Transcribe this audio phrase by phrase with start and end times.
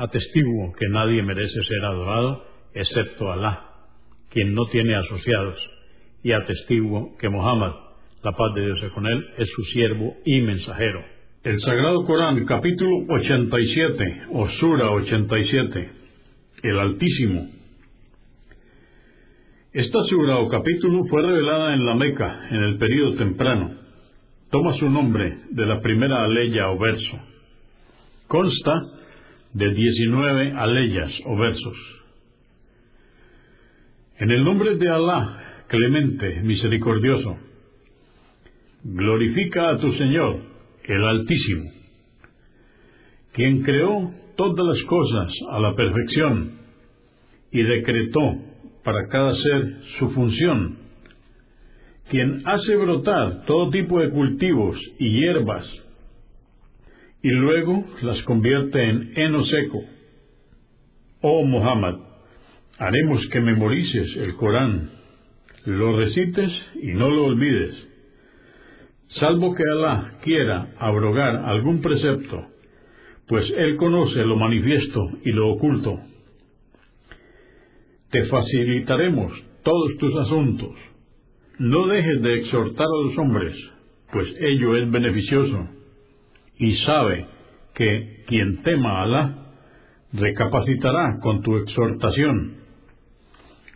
[0.00, 3.66] Atestiguo que nadie merece ser adorado excepto Alá,
[4.30, 5.60] quien no tiene asociados,
[6.22, 7.72] y atestiguo que Muhammad,
[8.22, 11.04] la paz de Dios con él, es su siervo y mensajero.
[11.44, 15.90] El Sagrado Corán, capítulo 87, o Sura 87,
[16.62, 17.50] el Altísimo.
[19.74, 23.76] Esta sura o capítulo fue revelada en la Meca en el período temprano.
[24.50, 27.18] Toma su nombre de la primera aleya o verso.
[28.26, 28.99] Consta
[29.52, 31.76] de 19 aleyas o versos.
[34.18, 37.38] En el nombre de Alá, clemente, misericordioso,
[38.84, 40.50] glorifica a tu Señor,
[40.90, 41.70] el Altísimo,
[43.32, 46.58] quien creó todas las cosas a la perfección
[47.52, 48.36] y decretó
[48.82, 50.78] para cada ser su función,
[52.10, 55.64] quien hace brotar todo tipo de cultivos y hierbas
[57.22, 59.84] y luego las convierte en heno seco.
[61.20, 61.96] Oh Muhammad,
[62.78, 64.90] haremos que memorices el Corán,
[65.66, 66.50] lo recites
[66.82, 67.74] y no lo olvides,
[69.18, 72.46] salvo que Alá quiera abrogar algún precepto,
[73.28, 76.00] pues Él conoce lo manifiesto y lo oculto.
[78.10, 80.74] Te facilitaremos todos tus asuntos.
[81.58, 83.54] No dejes de exhortar a los hombres,
[84.10, 85.68] pues ello es beneficioso
[86.60, 87.26] y sabe
[87.74, 89.36] que quien tema a Alá
[90.12, 92.58] recapacitará con tu exhortación,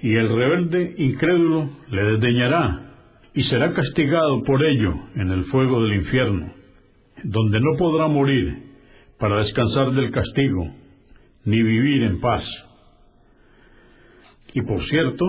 [0.00, 2.92] y el rebelde incrédulo le desdeñará
[3.32, 6.52] y será castigado por ello en el fuego del infierno,
[7.24, 8.54] donde no podrá morir
[9.18, 10.68] para descansar del castigo,
[11.46, 12.44] ni vivir en paz.
[14.52, 15.24] Y por cierto,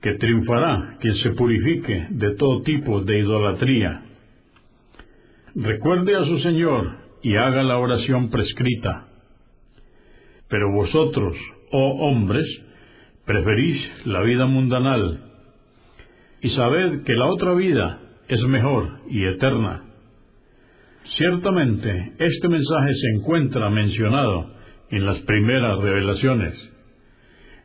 [0.00, 4.05] que triunfará quien se purifique de todo tipo de idolatría
[5.56, 9.08] recuerde a su Señor y haga la oración prescrita.
[10.48, 11.36] Pero vosotros,
[11.72, 12.46] oh hombres,
[13.24, 15.22] preferís la vida mundanal,
[16.42, 19.82] y sabed que la otra vida es mejor y eterna.
[21.16, 24.52] Ciertamente, este mensaje se encuentra mencionado
[24.90, 26.54] en las primeras revelaciones,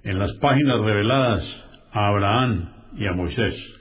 [0.04, 1.44] en las páginas reveladas
[1.92, 3.81] a Abraham y a Moisés.